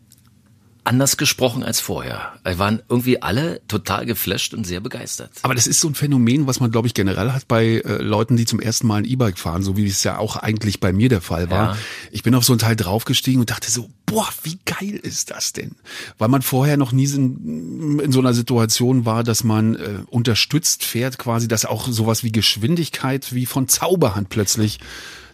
anders 0.84 1.18
gesprochen 1.18 1.64
als 1.64 1.80
vorher. 1.80 2.34
Wir 2.44 2.60
waren 2.60 2.82
irgendwie 2.90 3.22
alle 3.22 3.62
total 3.68 4.06
geflasht 4.06 4.54
und 4.54 4.66
sehr 4.66 4.80
begeistert. 4.80 5.32
Aber 5.44 5.56
das 5.56 5.68
ist 5.68 5.80
so 5.80 5.88
ein 5.88 5.96
Phänomen, 5.96 6.48
was 6.48 6.60
man, 6.60 6.72
glaube 6.72 6.88
ich, 6.88 6.94
generell 6.94 7.32
hat 7.32 7.48
bei 7.48 7.66
äh, 7.66 8.02
Leuten, 8.02 8.38
die 8.38 8.46
zum 8.46 8.60
ersten 8.60 8.88
Mal 8.88 8.98
ein 8.98 9.06
E-Bike 9.06 9.40
fahren, 9.40 9.64
so 9.64 9.78
wie 9.78 9.86
es 9.86 10.04
ja 10.04 10.18
auch 10.18 10.36
eigentlich 10.36 10.80
bei 10.80 10.92
mir 10.92 11.10
der 11.10 11.22
Fall 11.22 11.50
war. 11.50 11.74
Ja. 11.74 11.78
Ich 12.12 12.24
bin 12.24 12.36
auf 12.36 12.44
so 12.44 12.54
ein 12.54 12.60
Teil 12.60 12.76
draufgestiegen 12.76 13.40
und 13.40 13.50
dachte 13.50 13.72
so, 13.72 13.90
boah, 14.14 14.30
wie 14.44 14.60
geil 14.66 15.00
ist 15.02 15.32
das 15.32 15.54
denn? 15.54 15.76
Weil 16.18 16.30
man 16.30 16.42
vorher 16.42 16.78
noch 16.78 16.92
nie 16.92 17.06
in, 17.06 18.00
in 18.00 18.12
so 18.12 18.20
einer 18.20 18.34
Situation 18.34 19.06
war, 19.06 19.24
dass 19.24 19.44
man 19.44 19.76
äh, 19.76 20.00
unterstützt 20.10 20.84
fährt 20.84 21.18
quasi, 21.18 21.48
dass 21.48 21.66
auch 21.66 21.88
sowas 21.88 22.24
wie 22.24 22.32
Geschwindigkeit 22.32 23.34
wie 23.34 23.46
von 23.46 23.68
Zauberhand 23.68 24.30
plötzlich 24.30 24.80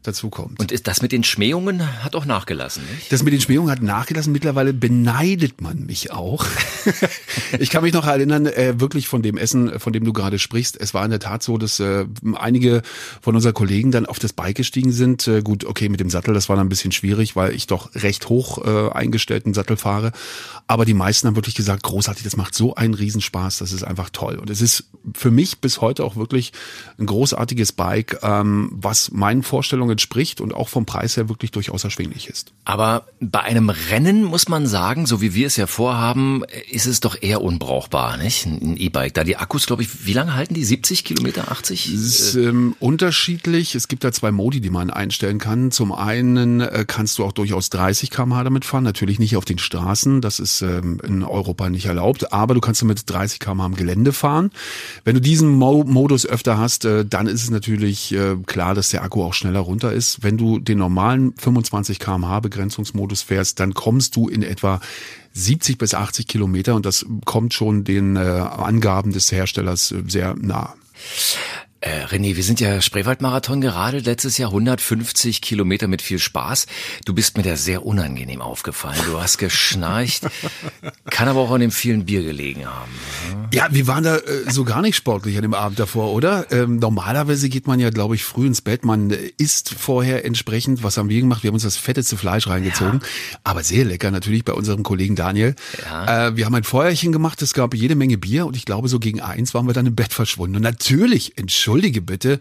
dazu 0.03 0.29
kommt. 0.29 0.59
Und 0.59 0.71
ist 0.71 0.88
das 0.88 1.01
mit 1.01 1.12
den 1.12 1.24
Schmähungen 1.24 2.03
hat 2.03 2.15
auch 2.15 2.25
nachgelassen, 2.25 2.83
nicht? 2.91 3.12
Das 3.12 3.24
mit 3.24 3.33
den 3.33 3.41
Schmähungen 3.41 3.71
hat 3.71 3.81
nachgelassen. 3.81 4.31
Mittlerweile 4.31 4.74
beneidet 4.74 5.62
man 5.62 5.86
mich 5.86 6.12
auch. 6.12 6.45
ich 7.59 7.69
kann 7.69 7.83
mich 7.83 7.93
noch 7.93 8.07
erinnern, 8.07 8.45
äh, 8.45 8.79
wirklich 8.79 9.07
von 9.07 9.21
dem 9.21 9.38
Essen, 9.38 9.79
von 9.79 9.93
dem 9.93 10.03
du 10.03 10.13
gerade 10.13 10.39
sprichst. 10.39 10.79
Es 10.79 10.93
war 10.93 11.03
in 11.03 11.12
der 11.12 11.19
Tat 11.19 11.43
so, 11.43 11.57
dass 11.57 11.79
äh, 11.79 12.05
einige 12.36 12.81
von 13.21 13.36
unseren 13.36 13.53
Kollegen 13.53 13.91
dann 13.91 14.05
auf 14.05 14.19
das 14.19 14.33
Bike 14.33 14.57
gestiegen 14.57 14.91
sind. 14.91 15.27
Äh, 15.27 15.41
gut, 15.41 15.65
okay, 15.65 15.89
mit 15.89 16.00
dem 16.00 16.09
Sattel, 16.09 16.33
das 16.33 16.50
war 16.50 16.55
dann 16.55 16.67
ein 16.67 16.69
bisschen 16.69 16.91
schwierig, 16.91 17.36
weil 17.36 17.53
ich 17.53 17.67
doch 17.67 17.93
recht 17.95 18.29
hoch 18.29 18.65
äh, 18.70 18.92
eingestellten 18.92 19.54
Sattel 19.54 19.78
fahre. 19.78 20.12
Aber 20.68 20.86
die 20.86 20.94
meisten 20.94 21.28
haben 21.28 21.36
wirklich 21.36 21.56
gesagt, 21.56 21.84
großartig, 21.84 22.24
das 22.24 22.38
macht 22.38 22.54
so 22.54 22.76
einen 22.76 22.94
Riesenspaß, 22.94 23.58
das 23.58 23.72
ist 23.72 23.84
einfach 23.84 24.10
toll. 24.12 24.36
Und 24.36 24.50
es 24.50 24.62
ist 24.62 24.84
für 25.16 25.32
mich 25.32 25.60
bis 25.60 25.82
heute 25.82 26.04
auch 26.04 26.16
wirklich 26.16 26.54
ein 27.00 27.08
großartiges 27.08 27.72
Bike, 27.72 28.20
ähm, 28.22 28.70
was 28.74 29.12
meinen 29.12 29.42
Vorstellungen 29.42 29.92
entspricht 29.92 30.42
und 30.42 30.54
auch 30.54 30.70
vom 30.70 30.86
Preis 30.86 31.18
her 31.18 31.28
wirklich 31.30 31.52
durchaus 31.52 31.84
erschwinglich 31.84 32.28
ist. 32.28 32.52
Aber 32.66 33.08
bei 33.20 33.40
einem 33.40 33.70
Rennen 33.70 34.24
muss 34.24 34.48
man 34.48 34.68
sagen, 34.68 35.06
so 35.06 35.22
wie 35.22 35.34
wir 35.34 35.48
es 35.48 35.56
ja 35.56 35.66
vorhaben, 35.66 36.44
ist 36.70 36.86
es 36.86 37.00
doch 37.00 37.18
eher 37.20 37.42
unbrauchbar, 37.42 38.18
nicht? 38.18 38.46
Ein 38.46 38.78
E-Bike. 38.78 39.14
Da 39.14 39.24
die 39.24 39.38
Akkus, 39.38 39.66
glaube 39.66 39.82
ich, 39.82 40.06
wie 40.06 40.14
lange 40.14 40.36
halten 40.36 40.54
die? 40.54 40.64
70 40.64 41.04
Kilometer, 41.04 41.52
80? 41.52 41.88
Es 41.88 42.20
ist 42.20 42.36
ähm, 42.36 42.76
unterschiedlich. 42.80 43.76
Es 43.76 43.88
gibt 43.88 44.04
da 44.04 44.12
zwei 44.12 44.32
Modi, 44.32 44.62
die 44.62 44.70
man 44.70 44.90
einstellen 44.90 45.40
kann. 45.40 45.72
Zum 45.72 45.92
einen 45.92 46.62
äh, 46.62 46.86
kannst 46.88 47.18
du 47.18 47.26
auch 47.26 47.32
durchaus 47.32 47.70
30 47.70 48.12
km/h 48.12 48.49
damit 48.50 48.65
fahren. 48.65 48.84
Natürlich 48.84 49.20
nicht 49.20 49.38
auf 49.38 49.46
den 49.46 49.58
Straßen, 49.58 50.22
das 50.22 50.39
ist 50.39 50.62
ähm, 50.62 51.00
in 51.03 51.24
Europa 51.24 51.70
nicht 51.70 51.86
erlaubt, 51.86 52.34
aber 52.34 52.53
du 52.53 52.60
kannst 52.60 52.82
damit 52.82 53.10
30 53.10 53.39
km 53.39 53.62
am 53.62 53.75
Gelände 53.75 54.12
fahren. 54.12 54.51
Wenn 55.03 55.15
du 55.15 55.22
diesen 55.22 55.50
Mo 55.50 55.84
Modus 55.86 56.25
öfter 56.25 56.58
hast, 56.58 56.86
äh, 56.86 57.06
dann 57.06 57.27
ist 57.27 57.44
es 57.44 57.50
natürlich 57.50 58.13
äh, 58.13 58.36
klar, 58.46 58.74
dass 58.74 58.89
der 58.89 59.03
Akku 59.03 59.24
auch 59.24 59.34
schneller 59.34 59.60
runter 59.60 59.94
ist. 59.94 60.24
Wenn 60.24 60.38
du 60.38 60.60
den 60.60 60.77
normalen 60.77 61.34
25 61.38 62.00
km/h 62.00 62.39
Begrenzungsmodus 62.41 63.22
fährst, 63.22 63.60
dann 63.60 63.74
kommst 63.74 64.15
du 64.15 64.27
in 64.27 64.41
etwa 64.41 64.82
70 65.34 65.77
bis 65.77 65.94
80 65.94 66.27
Kilometer 66.27 66.75
und 66.75 66.86
das 66.86 67.06
kommt 67.25 67.53
schon 67.53 67.84
den 67.84 68.15
äh, 68.15 68.20
Angaben 68.20 69.12
des 69.12 69.32
Herstellers 69.32 69.91
äh, 69.91 70.03
sehr 70.08 70.36
nah. 70.36 70.74
Äh, 71.81 72.03
René, 72.07 72.36
wir 72.36 72.43
sind 72.43 72.59
ja 72.59 72.81
Spreewaldmarathon 72.81 73.62
geradelt, 73.62 74.05
letztes 74.05 74.38
Jahr 74.38 74.50
150 74.50 75.39
Kilometer 75.39 75.88
mit 75.88 76.01
viel 76.01 76.19
Spaß. 76.19 76.67
Du 77.05 77.13
bist 77.13 77.38
mir 77.38 77.43
da 77.43 77.55
sehr 77.55 77.86
unangenehm 77.86 78.41
aufgefallen. 78.41 79.00
Du 79.05 79.17
hast 79.21 79.38
geschnarcht, 79.38 80.27
kann 81.09 81.29
aber 81.29 81.39
auch 81.39 81.51
an 81.51 81.62
dem 81.62 81.71
vielen 81.71 82.03
Bier 82.03 82.21
gelegen 82.21 82.65
haben. 82.65 82.91
Ja, 83.53 83.69
wir 83.71 83.88
waren 83.88 84.03
da 84.03 84.17
äh, 84.17 84.51
so 84.51 84.65
gar 84.65 84.81
nicht 84.81 84.98
sportlich 84.98 85.38
an 85.38 85.43
dem 85.43 85.53
Abend 85.53 85.79
davor, 85.79 86.12
oder? 86.12 86.51
Ähm, 86.51 86.79
normalerweise 86.79 87.48
geht 87.48 87.65
man 87.65 87.79
ja, 87.79 87.91
glaube 87.91 88.15
ich, 88.15 88.25
früh 88.25 88.45
ins 88.45 88.59
Bett. 88.59 88.83
Man 88.83 89.12
äh, 89.12 89.31
isst 89.38 89.74
vorher 89.74 90.25
entsprechend. 90.25 90.83
Was 90.83 90.98
haben 90.98 91.07
wir 91.07 91.21
gemacht? 91.21 91.43
Wir 91.43 91.48
haben 91.48 91.55
uns 91.55 91.63
das 91.63 91.77
fetteste 91.77 92.17
Fleisch 92.17 92.48
reingezogen. 92.48 93.00
Ja. 93.01 93.39
Aber 93.45 93.63
sehr 93.63 93.86
lecker 93.86 94.12
natürlich 94.12 94.43
bei 94.43 94.53
unserem 94.53 94.83
Kollegen 94.83 95.15
Daniel. 95.15 95.55
Ja. 95.81 96.27
Äh, 96.27 96.36
wir 96.36 96.45
haben 96.45 96.55
ein 96.55 96.65
Feuerchen 96.65 97.13
gemacht. 97.13 97.41
Es 97.41 97.53
gab 97.53 97.74
jede 97.74 97.95
Menge 97.95 98.17
Bier 98.17 98.45
und 98.48 98.57
ich 98.57 98.65
glaube, 98.65 98.89
so 98.89 99.00
gegen 99.00 99.21
eins 99.21 99.53
waren 99.53 99.65
wir 99.65 99.74
dann 99.74 99.86
im 99.86 99.95
Bett 99.95 100.12
verschwunden. 100.12 100.57
Und 100.57 100.62
natürlich, 100.62 101.38
Entschuldigung, 101.38 101.69
entschuldige 101.70 102.02
bitte, 102.02 102.40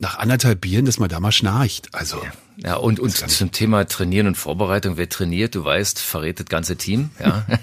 nach 0.00 0.18
anderthalb 0.18 0.60
Bieren, 0.60 0.84
dass 0.84 0.98
man 0.98 1.08
da 1.08 1.20
mal 1.20 1.30
schnarcht. 1.30 1.88
Also. 1.92 2.16
Ja, 2.56 2.70
ja 2.70 2.74
und, 2.74 2.98
und 2.98 3.16
zum 3.16 3.52
Thema 3.52 3.84
Trainieren 3.86 4.26
und 4.26 4.36
Vorbereitung, 4.36 4.96
wer 4.96 5.08
trainiert, 5.08 5.54
du 5.54 5.64
weißt, 5.64 6.00
verrät 6.00 6.40
das 6.40 6.46
ganze 6.46 6.76
Team. 6.76 7.10
Ja. 7.20 7.46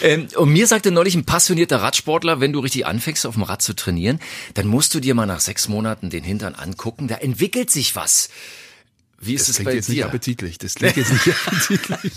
Ähm, 0.00 0.28
und 0.36 0.52
mir 0.52 0.68
sagte 0.68 0.92
neulich 0.92 1.16
ein 1.16 1.24
passionierter 1.24 1.82
Radsportler, 1.82 2.40
wenn 2.40 2.52
du 2.52 2.60
richtig 2.60 2.86
anfängst, 2.86 3.26
auf 3.26 3.34
dem 3.34 3.42
Rad 3.42 3.62
zu 3.62 3.74
trainieren, 3.74 4.20
dann 4.54 4.68
musst 4.68 4.94
du 4.94 5.00
dir 5.00 5.14
mal 5.14 5.26
nach 5.26 5.40
sechs 5.40 5.66
Monaten 5.68 6.08
den 6.08 6.22
Hintern 6.22 6.54
angucken, 6.54 7.08
da 7.08 7.16
entwickelt 7.16 7.68
sich 7.70 7.96
was. 7.96 8.28
Wie 9.20 9.34
ist 9.34 9.48
das 9.48 9.58
es 9.58 9.64
bei 9.64 9.74
jetzt 9.74 9.88
dir? 9.88 9.94
Nicht 9.94 10.04
appetitlich. 10.04 10.58
Das 10.58 10.74
klingt 10.76 10.96
jetzt 10.96 11.12
nicht 11.12 11.26
appetitlich. 11.46 12.12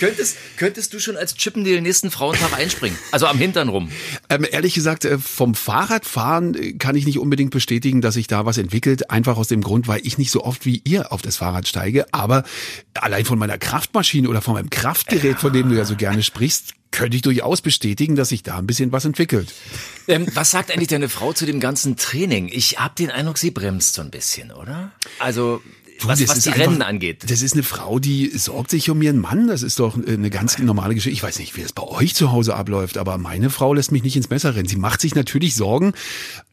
könntest, 0.00 0.36
könntest 0.56 0.92
du 0.92 0.98
schon 0.98 1.16
als 1.16 1.36
Chippendale 1.36 1.80
nächsten 1.80 2.10
Frauentag 2.10 2.52
einspringen? 2.52 2.98
Also 3.12 3.26
am 3.26 3.38
Hintern 3.38 3.68
rum? 3.68 3.90
Ähm, 4.28 4.44
ehrlich 4.50 4.74
gesagt, 4.74 5.04
äh, 5.04 5.18
vom 5.18 5.54
Fahrradfahren 5.54 6.54
äh, 6.54 6.72
kann 6.72 6.96
ich 6.96 7.06
nicht 7.06 7.20
unbedingt 7.20 7.52
bestätigen, 7.52 8.00
dass 8.00 8.14
sich 8.14 8.26
da 8.26 8.46
was 8.46 8.58
entwickelt. 8.58 9.10
Einfach 9.10 9.36
aus 9.36 9.46
dem 9.46 9.62
Grund, 9.62 9.86
weil 9.86 10.00
ich 10.04 10.18
nicht 10.18 10.32
so 10.32 10.42
oft 10.44 10.66
wie 10.66 10.82
ihr 10.84 11.12
auf 11.12 11.22
das 11.22 11.36
Fahrrad 11.36 11.68
steige. 11.68 12.12
Aber 12.12 12.42
allein 12.94 13.24
von 13.24 13.38
meiner 13.38 13.58
Kraftmaschine 13.58 14.28
oder 14.28 14.42
von 14.42 14.54
meinem 14.54 14.70
Kraftgerät, 14.70 15.38
von 15.38 15.52
dem 15.52 15.68
du 15.68 15.76
ja 15.76 15.84
so 15.84 15.94
gerne 15.94 16.24
sprichst, 16.24 16.74
könnte 16.90 17.16
ich 17.16 17.22
durchaus 17.22 17.60
bestätigen, 17.60 18.14
dass 18.16 18.28
sich 18.28 18.42
da 18.42 18.56
ein 18.56 18.66
bisschen 18.66 18.92
was 18.92 19.04
entwickelt. 19.04 19.52
Ähm, 20.06 20.26
was 20.34 20.50
sagt 20.52 20.70
eigentlich 20.70 20.88
deine 20.88 21.08
Frau 21.08 21.32
zu 21.32 21.44
dem 21.44 21.58
ganzen 21.58 21.96
Training? 21.96 22.48
Ich 22.52 22.78
habe 22.78 22.94
den 22.96 23.10
Eindruck, 23.10 23.38
sie 23.38 23.50
bremst 23.50 23.94
so 23.94 24.02
ein 24.02 24.10
bisschen, 24.10 24.52
oder? 24.52 24.92
Also 25.18 25.60
was, 26.02 26.26
was 26.28 26.40
die 26.40 26.50
einfach, 26.50 26.66
Rennen 26.66 26.82
angeht. 26.82 27.30
Das 27.30 27.42
ist 27.42 27.54
eine 27.54 27.62
Frau, 27.62 27.98
die 27.98 28.28
sorgt 28.30 28.70
sich 28.70 28.90
um 28.90 29.00
ihren 29.02 29.18
Mann. 29.18 29.48
Das 29.48 29.62
ist 29.62 29.78
doch 29.78 29.96
eine 29.96 30.30
ganz 30.30 30.58
normale 30.58 30.94
Geschichte. 30.94 31.14
Ich 31.14 31.22
weiß 31.22 31.38
nicht, 31.38 31.56
wie 31.56 31.62
es 31.62 31.72
bei 31.72 31.82
euch 31.82 32.14
zu 32.14 32.32
Hause 32.32 32.56
abläuft, 32.56 32.98
aber 32.98 33.18
meine 33.18 33.50
Frau 33.50 33.74
lässt 33.74 33.92
mich 33.92 34.02
nicht 34.02 34.16
ins 34.16 34.30
Messer 34.30 34.54
rennen. 34.54 34.68
Sie 34.68 34.76
macht 34.76 35.00
sich 35.00 35.14
natürlich 35.14 35.54
Sorgen 35.54 35.92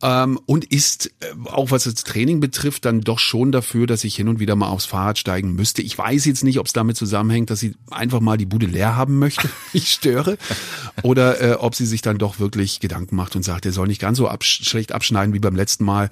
ähm, 0.01 0.39
und 0.45 0.65
ist, 0.65 1.07
äh, 1.21 1.27
auch 1.45 1.71
was 1.71 1.83
das 1.86 1.95
Training 1.95 2.39
betrifft, 2.39 2.86
dann 2.86 3.01
doch 3.01 3.19
schon 3.19 3.51
dafür, 3.51 3.88
dass 3.88 4.03
ich 4.03 4.15
hin 4.15 4.27
und 4.27 4.39
wieder 4.39 4.55
mal 4.55 4.69
aufs 4.69 4.86
Fahrrad 4.86 5.17
steigen 5.17 5.53
müsste. 5.53 5.81
Ich 5.81 5.98
weiß 5.98 6.25
jetzt 6.25 6.43
nicht, 6.43 6.60
ob 6.60 6.67
es 6.67 6.74
damit 6.74 6.98
zusammenhängt, 6.98 7.50
dass 7.50 7.60
sie 7.60 7.75
einfach 7.89 8.19
mal 8.19 8.38
die 8.38 8.45
Bude 8.45 8.67
leer 8.67 8.95
haben 8.95 9.19
möchte, 9.19 9.50
ich 9.74 9.91
störe, 9.91 10.38
oder 11.03 11.41
äh, 11.41 11.53
ob 11.53 11.75
sie 11.75 11.86
sich 11.86 12.01
dann 12.01 12.17
doch 12.17 12.39
wirklich 12.39 12.79
Gedanken 12.79 13.15
macht 13.15 13.36
und 13.36 13.43
sagt, 13.43 13.65
er 13.65 13.71
soll 13.71 13.88
nicht 13.88 14.01
ganz 14.01 14.17
so 14.17 14.27
absch 14.27 14.62
schlecht 14.63 14.91
abschneiden 14.91 15.33
wie 15.33 15.39
beim 15.39 15.55
letzten 15.55 15.86
Mal. 15.86 16.10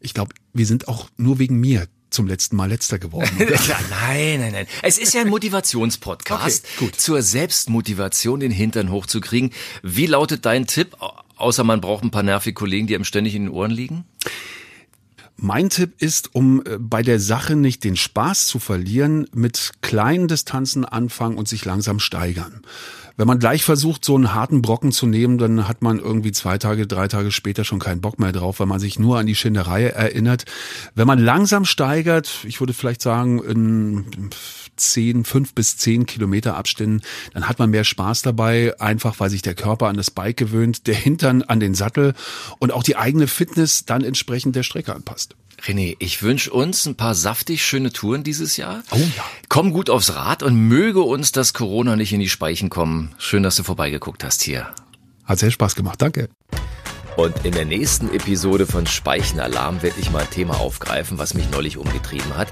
Ich 0.00 0.14
glaube, 0.14 0.34
wir 0.52 0.66
sind 0.66 0.88
auch 0.88 1.08
nur 1.16 1.38
wegen 1.38 1.58
mir 1.58 1.86
zum 2.10 2.26
letzten 2.26 2.56
Mal 2.56 2.68
letzter 2.68 2.98
geworden. 2.98 3.30
nein, 3.38 4.40
nein, 4.40 4.52
nein. 4.52 4.66
Es 4.82 4.98
ist 4.98 5.14
ja 5.14 5.20
ein 5.20 5.28
Motivationspodcast 5.28 6.66
okay, 6.80 6.92
zur 6.96 7.22
Selbstmotivation 7.22 8.40
den 8.40 8.50
Hintern 8.50 8.90
hochzukriegen. 8.90 9.52
Wie 9.82 10.06
lautet 10.06 10.46
dein 10.46 10.66
Tipp? 10.66 10.96
Außer 11.36 11.64
man 11.64 11.80
braucht 11.80 12.04
ein 12.04 12.10
paar 12.10 12.22
nervige 12.22 12.54
Kollegen, 12.54 12.86
die 12.86 12.94
einem 12.94 13.04
ständig 13.04 13.34
in 13.34 13.44
den 13.44 13.52
Ohren 13.52 13.70
liegen? 13.70 14.04
Mein 15.40 15.70
Tipp 15.70 16.02
ist, 16.02 16.34
um 16.34 16.62
äh, 16.66 16.78
bei 16.78 17.02
der 17.02 17.20
Sache 17.20 17.54
nicht 17.54 17.84
den 17.84 17.94
Spaß 17.96 18.46
zu 18.46 18.58
verlieren, 18.58 19.28
mit 19.32 19.70
kleinen 19.82 20.26
Distanzen 20.26 20.84
anfangen 20.84 21.38
und 21.38 21.46
sich 21.46 21.64
langsam 21.64 22.00
steigern. 22.00 22.62
Wenn 23.16 23.28
man 23.28 23.38
gleich 23.38 23.64
versucht, 23.64 24.04
so 24.04 24.16
einen 24.16 24.34
harten 24.34 24.62
Brocken 24.62 24.90
zu 24.90 25.06
nehmen, 25.06 25.38
dann 25.38 25.68
hat 25.68 25.80
man 25.80 26.00
irgendwie 26.00 26.32
zwei 26.32 26.58
Tage, 26.58 26.88
drei 26.88 27.06
Tage 27.06 27.30
später 27.30 27.64
schon 27.64 27.78
keinen 27.78 28.00
Bock 28.00 28.18
mehr 28.18 28.32
drauf, 28.32 28.58
weil 28.58 28.66
man 28.66 28.80
sich 28.80 28.98
nur 28.98 29.18
an 29.18 29.26
die 29.26 29.36
Schinderei 29.36 29.84
erinnert. 29.86 30.44
Wenn 30.96 31.06
man 31.06 31.20
langsam 31.20 31.64
steigert, 31.64 32.44
ich 32.44 32.60
würde 32.60 32.72
vielleicht 32.72 33.02
sagen, 33.02 33.42
in 33.42 34.30
zehn, 34.78 35.24
fünf 35.24 35.54
bis 35.54 35.76
zehn 35.76 36.06
Kilometer 36.06 36.56
Abständen, 36.56 37.02
dann 37.34 37.48
hat 37.48 37.58
man 37.58 37.70
mehr 37.70 37.84
Spaß 37.84 38.22
dabei, 38.22 38.78
einfach 38.80 39.20
weil 39.20 39.30
sich 39.30 39.42
der 39.42 39.54
Körper 39.54 39.88
an 39.88 39.96
das 39.96 40.10
Bike 40.10 40.36
gewöhnt, 40.36 40.86
der 40.86 40.94
Hintern 40.94 41.42
an 41.42 41.60
den 41.60 41.74
Sattel 41.74 42.14
und 42.58 42.72
auch 42.72 42.82
die 42.82 42.96
eigene 42.96 43.26
Fitness 43.26 43.84
dann 43.84 44.04
entsprechend 44.04 44.56
der 44.56 44.62
Strecke 44.62 44.94
anpasst. 44.94 45.36
René, 45.62 45.96
ich 45.98 46.22
wünsche 46.22 46.52
uns 46.52 46.86
ein 46.86 46.94
paar 46.94 47.14
saftig 47.14 47.64
schöne 47.64 47.92
Touren 47.92 48.22
dieses 48.22 48.56
Jahr. 48.56 48.82
Oh 48.92 48.96
ja. 48.96 49.24
Komm 49.48 49.72
gut 49.72 49.90
aufs 49.90 50.14
Rad 50.14 50.42
und 50.42 50.56
möge 50.56 51.02
uns 51.02 51.32
das 51.32 51.52
Corona 51.52 51.96
nicht 51.96 52.12
in 52.12 52.20
die 52.20 52.28
Speichen 52.28 52.70
kommen. 52.70 53.14
Schön, 53.18 53.42
dass 53.42 53.56
du 53.56 53.64
vorbeigeguckt 53.64 54.22
hast 54.22 54.42
hier. 54.42 54.68
Hat 55.24 55.38
sehr 55.38 55.50
Spaß 55.50 55.74
gemacht, 55.74 56.00
danke. 56.00 56.28
Und 57.18 57.44
in 57.44 57.50
der 57.50 57.64
nächsten 57.64 58.14
Episode 58.14 58.64
von 58.64 58.86
Speichenalarm 58.86 59.82
werde 59.82 59.98
ich 59.98 60.12
mal 60.12 60.20
ein 60.20 60.30
Thema 60.30 60.60
aufgreifen, 60.60 61.18
was 61.18 61.34
mich 61.34 61.50
neulich 61.50 61.76
umgetrieben 61.76 62.36
hat. 62.36 62.46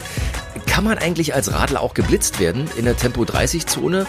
Kann 0.66 0.82
man 0.82 0.98
eigentlich 0.98 1.34
als 1.34 1.52
Radler 1.52 1.80
auch 1.80 1.94
geblitzt 1.94 2.40
werden 2.40 2.68
in 2.76 2.84
der 2.84 2.96
Tempo 2.96 3.24
30 3.24 3.66
Zone? 3.66 4.08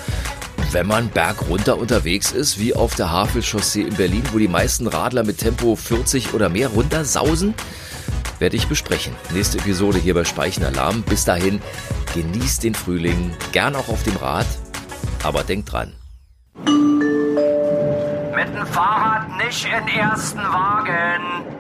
Wenn 0.72 0.88
man 0.88 1.10
bergunter 1.10 1.78
unterwegs 1.78 2.32
ist, 2.32 2.60
wie 2.60 2.74
auf 2.74 2.96
der 2.96 3.12
Havelchaussee 3.12 3.84
in 3.84 3.94
Berlin, 3.94 4.24
wo 4.32 4.40
die 4.40 4.48
meisten 4.48 4.88
Radler 4.88 5.24
mit 5.24 5.38
Tempo 5.38 5.76
40 5.76 6.34
oder 6.34 6.50
mehr 6.50 6.70
runtersausen? 6.70 7.54
werde 8.40 8.56
ich 8.56 8.68
besprechen. 8.68 9.16
Nächste 9.34 9.60
Episode 9.60 10.00
hier 10.00 10.16
bei 10.16 10.24
Speichenalarm. 10.24 11.04
Bis 11.04 11.24
dahin, 11.24 11.62
genießt 12.16 12.64
den 12.64 12.74
Frühling, 12.74 13.36
gern 13.52 13.76
auch 13.76 13.90
auf 13.90 14.02
dem 14.02 14.16
Rad, 14.16 14.48
aber 15.24 15.44
denkt 15.44 15.72
dran. 15.72 15.94
Fahrrad 18.66 19.38
nicht 19.38 19.66
in 19.66 19.88
ersten 19.88 20.40
Wagen. 20.40 21.57